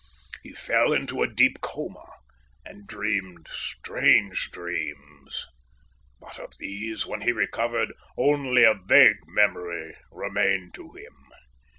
He 0.41 0.51
fell 0.53 0.93
into 0.93 1.21
a 1.21 1.31
deep 1.31 1.61
coma, 1.61 2.11
and 2.65 2.87
dreamed 2.87 3.47
strange 3.51 4.49
dreams. 4.49 5.45
But 6.19 6.39
of 6.39 6.53
these, 6.57 7.05
when 7.05 7.21
he 7.21 7.31
recovered, 7.31 7.93
only 8.17 8.63
a 8.63 8.73
vague 8.73 9.19
memory 9.27 9.95
remained 10.11 10.73
to 10.73 10.91
him. 10.93 11.15